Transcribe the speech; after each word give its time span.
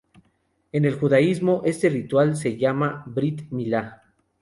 En 0.71 0.85
el 0.85 0.95
judaísmo, 0.95 1.61
este 1.63 1.87
ritual 1.87 2.35
se 2.35 2.57
llama 2.57 3.03
Brit 3.05 3.43
Milá. 3.51 4.01